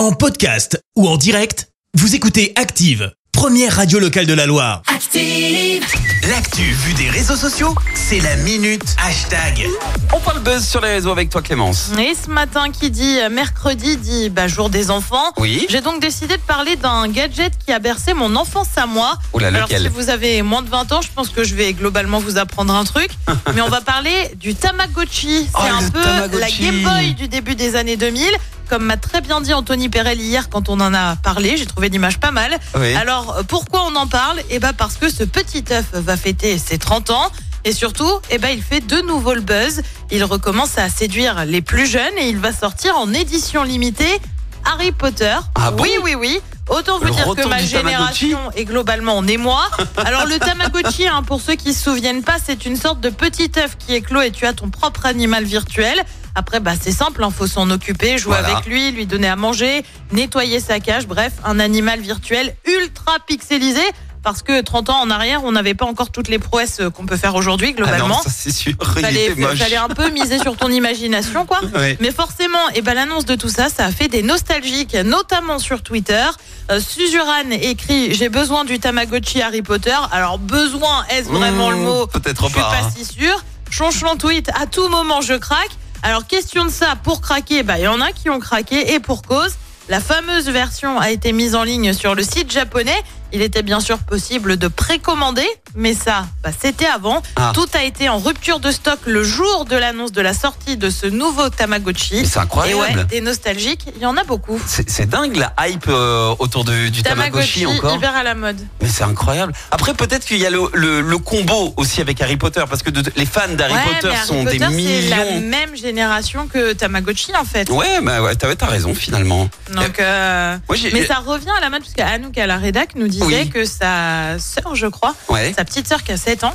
[0.00, 4.80] En podcast ou en direct, vous écoutez Active, première radio locale de la Loire.
[4.86, 5.84] Active.
[6.30, 9.66] L'actu vue des réseaux sociaux, c'est la minute hashtag.
[10.14, 11.90] On parle buzz sur les réseaux avec toi Clémence.
[11.98, 15.34] Et ce matin qui dit euh, mercredi dit bah, jour des enfants.
[15.36, 15.66] Oui.
[15.68, 19.18] J'ai donc décidé de parler d'un gadget qui a bercé mon enfance à moi.
[19.34, 21.74] Oula, Alors lequel si vous avez moins de 20 ans, je pense que je vais
[21.74, 23.10] globalement vous apprendre un truc.
[23.54, 25.44] Mais on va parler du Tamagotchi.
[25.44, 26.40] C'est Oh, un le peu Tamagotchi.
[26.40, 28.24] la Game Boy du début des années 2000.
[28.70, 31.88] Comme m'a très bien dit Anthony Perel hier quand on en a parlé, j'ai trouvé
[31.88, 32.56] l'image pas mal.
[32.76, 32.94] Oui.
[32.94, 34.38] Alors euh, pourquoi on en parle?
[34.48, 37.32] Eh ben parce que ce petit œuf va fêter ses 30 ans.
[37.64, 39.82] Et surtout, eh ben, il fait de nouveau le buzz.
[40.12, 44.20] Il recommence à séduire les plus jeunes et il va sortir en édition limitée
[44.64, 45.36] Harry Potter.
[45.56, 45.82] Ah bon?
[45.82, 46.40] Oui, oui, oui.
[46.68, 49.68] Autant vous Le dire que ma génération est globalement en émoi.
[49.96, 53.50] Alors le Tamagotchi, hein, pour ceux qui se souviennent pas, c'est une sorte de petit
[53.58, 56.00] œuf qui éclot et tu as ton propre animal virtuel.
[56.40, 58.56] Après, bah, c'est simple, il faut s'en occuper, jouer Voilà.
[58.56, 63.82] avec lui, lui donner à manger, nettoyer sa cage, bref, un animal virtuel ultra pixelisé.
[64.22, 67.04] Parce que 30 ans en arrière, on n'avait pas encore toutes les prouesses euh, qu'on
[67.06, 68.08] peut faire aujourd'hui, Ah globalement.
[68.08, 68.72] non, ça c'est sûr.
[68.96, 71.60] Il fallait, un peu miser sur ton imagination, quoi.
[72.00, 75.82] Mais forcément, et ben l'annonce de tout ça, ça a fait des nostalgiques, notamment sur
[75.82, 76.24] Twitter.
[76.70, 79.96] Euh, Suzuran écrit J'ai besoin du Tamagotchi Harry Potter.
[80.12, 82.06] Alors, besoin, est-ce vraiment Mmh, le mot?
[82.06, 82.90] peut-être Je suis pas, pas hein.
[82.94, 83.42] si sûr.
[83.70, 85.70] Chonchon tweet À tout moment, je craque.
[86.02, 89.00] Alors, question de ça, pour craquer, bah, il y en a qui ont craqué et
[89.00, 89.54] pour cause.
[89.88, 93.02] La fameuse version a été mise en ligne sur le site japonais.
[93.32, 97.22] Il était bien sûr possible de précommander, mais ça, bah, c'était avant.
[97.36, 97.52] Ah.
[97.54, 100.90] Tout a été en rupture de stock le jour de l'annonce de la sortie de
[100.90, 102.26] ce nouveau Tamagotchi.
[102.26, 103.06] C'est Et ouais, incroyable.
[103.06, 104.60] des nostalgiques, il y en a beaucoup.
[104.66, 107.94] C'est dingue la hype euh, autour de- du Tamagotchi, encore.
[107.96, 108.58] hyper à la mode.
[108.82, 109.52] Mais c'est incroyable.
[109.70, 112.90] Après, peut-être qu'il y a le, le- le combo aussi avec Harry Potter, parce que
[112.90, 115.40] de- les fans d'Harry ouais, Potter Harry sont Potter, des c'est la millions.
[115.48, 117.70] même génération que Tamagotchi en fait.
[117.70, 119.48] Ouais, bah ouais, t'as raison finalement.
[119.74, 120.56] Donc, euh,
[120.92, 123.50] mais ça revient à la mode, parce qu'Anouk à la rédac nous disait Oui.
[123.50, 125.52] que sa sœur, je crois, Ouais.
[125.56, 126.54] sa petite sœur qui a 7 ans,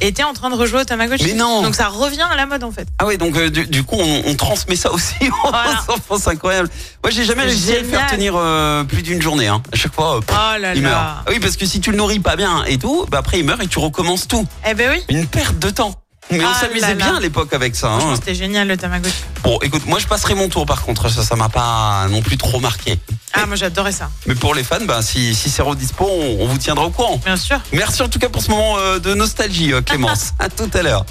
[0.00, 1.24] était en train de rejouer au Tamagotchi.
[1.24, 1.62] Mais non.
[1.62, 2.88] Donc ça revient à la mode en fait.
[2.98, 5.84] Ah ouais, donc euh, du, du coup, on, on transmet ça aussi aux Voilà.
[5.88, 6.68] enfants, c'est incroyable.
[7.04, 9.46] Moi, j'ai jamais réussi à le faire tenir euh, plus d'une journée.
[9.46, 9.62] Hein.
[9.72, 10.94] À chaque fois, euh, pff, Oh là il meurt.
[10.94, 11.22] là.
[11.24, 13.44] Ah oui, parce que si tu le nourris pas bien et tout, bah après il
[13.44, 14.44] meurt et tu recommences tout.
[14.68, 15.04] Eh ben oui.
[15.08, 15.94] Une perte de temps.
[16.30, 17.92] Mais on Ah s'amusait bien à l'époque avec ça.
[17.92, 18.14] Hein.
[18.16, 19.14] c'était génial le Tamagotchi.
[19.44, 22.36] Bon, écoute, moi je passerai mon tour par contre, ça, ça m'a pas non plus
[22.38, 22.98] trop marqué.
[23.34, 24.10] Ah, moi j'adorais ça.
[24.26, 27.20] Mais pour les fans, bah, si, si c'est redispo, on, on vous tiendra au courant.
[27.24, 27.60] Bien sûr.
[27.72, 30.32] Merci en tout cas pour ce moment euh, de nostalgie, euh, Clémence.
[30.38, 31.04] à tout à l'heure.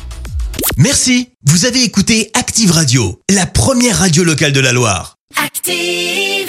[0.77, 5.17] Merci, vous avez écouté Active Radio, la première radio locale de la Loire.
[5.43, 6.47] Active.